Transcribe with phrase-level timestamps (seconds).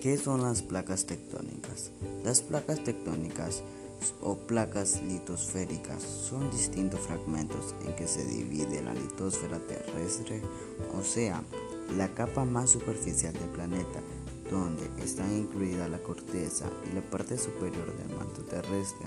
[0.00, 1.90] ¿Qué son las placas tectónicas?
[2.24, 3.62] Las placas tectónicas
[4.22, 10.40] o placas litosféricas son distintos fragmentos en que se divide la litosfera terrestre,
[10.98, 11.42] o sea,
[11.98, 14.00] la capa más superficial del planeta,
[14.50, 19.06] donde están incluida la corteza y la parte superior del manto terrestre.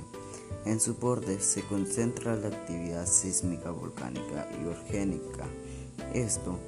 [0.66, 5.48] En su borde se concentra la actividad sísmica volcánica y orgénica.
[6.14, 6.60] Esto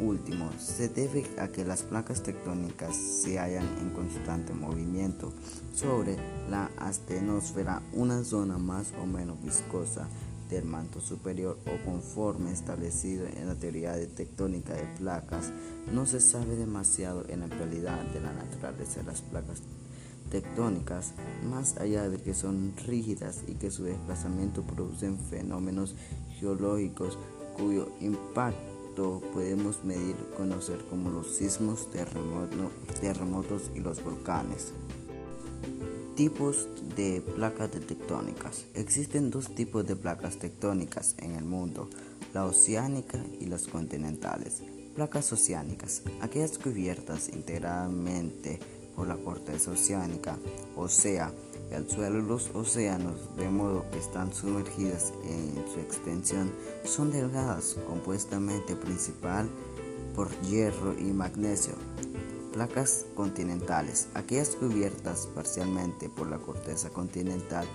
[0.00, 5.32] último se debe a que las placas tectónicas se hallan en constante movimiento
[5.74, 6.16] sobre
[6.48, 10.08] la astenosfera, una zona más o menos viscosa
[10.48, 15.52] del manto superior o conforme establecido en la teoría de tectónica de placas.
[15.92, 19.62] No se sabe demasiado en la actualidad de la naturaleza de las placas
[20.30, 21.12] tectónicas,
[21.48, 25.94] más allá de que son rígidas y que su desplazamiento producen fenómenos
[26.38, 27.18] geológicos
[27.56, 28.79] cuyo impacto
[29.32, 34.72] podemos medir conocer como los sismos, terremotos y los volcanes.
[36.16, 38.66] Tipos de placas tectónicas.
[38.74, 41.88] Existen dos tipos de placas tectónicas en el mundo,
[42.34, 44.62] la oceánica y las continentales.
[44.94, 48.58] Placas oceánicas, aquellas cubiertas integralmente
[48.94, 50.36] por la corteza oceánica,
[50.76, 51.32] o sea,
[51.70, 56.52] el suelo y los océanos, de modo que están sumergidas en su extensión,
[56.84, 59.48] son delgadas, compuestamente principal
[60.14, 61.74] por hierro y magnesio.
[62.52, 67.66] Placas continentales, aquellas cubiertas parcialmente por la corteza continental,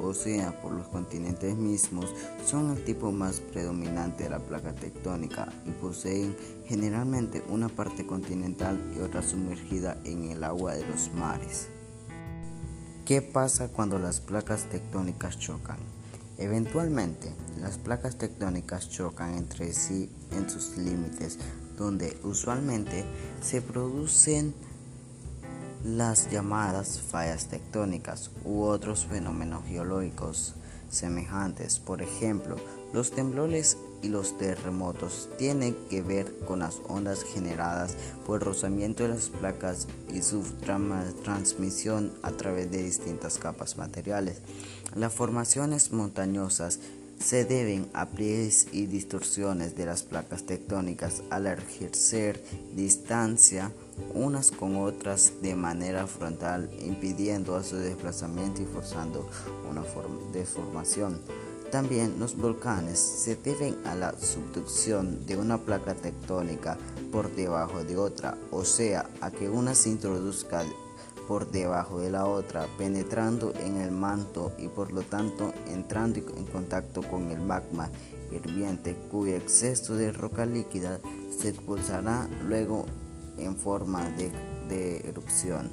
[0.00, 2.06] o sea, por los continentes mismos,
[2.44, 6.34] son el tipo más predominante de la placa tectónica y poseen
[6.66, 11.68] generalmente una parte continental y otra sumergida en el agua de los mares.
[13.04, 15.78] ¿Qué pasa cuando las placas tectónicas chocan?
[16.38, 21.38] Eventualmente, las placas tectónicas chocan entre sí en sus límites,
[21.76, 23.04] donde usualmente
[23.40, 24.54] se producen
[25.84, 30.54] las llamadas fallas tectónicas u otros fenómenos geológicos
[30.88, 31.80] semejantes.
[31.80, 32.54] Por ejemplo,
[32.92, 37.94] los temblores y los terremotos tienen que ver con las ondas generadas
[38.26, 40.42] por el rozamiento de las placas y su
[41.22, 44.38] transmisión a través de distintas capas materiales.
[44.94, 46.80] Las formaciones montañosas
[47.18, 52.42] se deben a pliegues y distorsiones de las placas tectónicas al ejercer
[52.74, 53.70] distancia
[54.14, 59.28] unas con otras de manera frontal, impidiendo su desplazamiento y forzando
[59.70, 59.82] una
[60.32, 61.20] deformación.
[61.72, 66.76] También los volcanes se deben a la subducción de una placa tectónica
[67.10, 70.64] por debajo de otra, o sea, a que una se introduzca
[71.26, 76.44] por debajo de la otra, penetrando en el manto y por lo tanto entrando en
[76.44, 77.88] contacto con el magma
[78.30, 81.00] hirviente, cuyo exceso de roca líquida
[81.40, 82.84] se expulsará luego
[83.38, 84.30] en forma de,
[84.68, 85.70] de erupción.